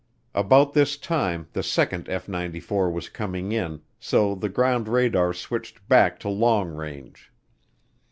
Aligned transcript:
About 0.33 0.73
this 0.73 0.97
time 0.97 1.47
the 1.53 1.61
second 1.61 2.09
F 2.09 2.27
94 2.27 2.89
was 2.89 3.07
coming 3.07 3.51
in, 3.51 3.81
so 3.99 4.33
the 4.33 4.49
ground 4.49 4.87
radar 4.87 5.31
switched 5.31 5.87
back 5.87 6.19
to 6.21 6.27
long 6.27 6.69
range. 6.71 7.31